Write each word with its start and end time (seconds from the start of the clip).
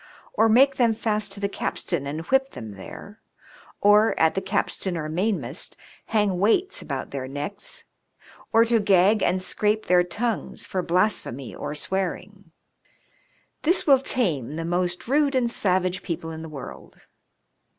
or 0.33 0.49
make 0.49 0.77
them 0.77 0.95
fast 0.95 1.31
to 1.31 1.39
the 1.39 1.47
capstan 1.47 2.07
and 2.07 2.21
whip 2.31 2.53
them 2.53 2.71
there, 2.71 3.21
or 3.81 4.19
at 4.19 4.33
the 4.33 4.41
capstan 4.41 4.97
or 4.97 5.07
mainmast^ 5.07 5.75
hang 6.07 6.39
weights 6.39 6.81
about 6.81 7.11
their 7.11 7.27
necks, 7.27 7.83
or 8.51 8.65
to 8.65 8.79
ga^ 8.81 9.21
and 9.21 9.43
scrape 9.43 9.85
their 9.85 10.03
tongues 10.03 10.65
for 10.65 10.81
blasphemy 10.81 11.53
or. 11.53 11.73
swearmg. 11.75 12.45
This 13.61 13.85
will 13.85 13.99
tame 13.99 14.55
the 14.55 14.65
most 14.65 15.07
rude 15.07 15.35
and 15.35 15.51
savage 15.51 16.01
people 16.01 16.31
in 16.31 16.41
the 16.41 16.49
world.' 16.49 17.01